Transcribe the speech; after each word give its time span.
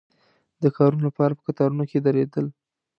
د 0.61 0.63
کارونو 0.77 1.03
لپاره 1.07 1.33
په 1.35 1.41
کتارونو 1.47 1.83
کې 1.89 1.99
درېدل. 2.07 2.45